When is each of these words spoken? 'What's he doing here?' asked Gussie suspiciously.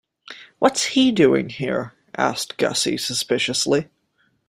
'What's 0.57 0.83
he 0.85 1.11
doing 1.11 1.49
here?' 1.49 1.93
asked 2.17 2.57
Gussie 2.57 2.97
suspiciously. 2.97 3.87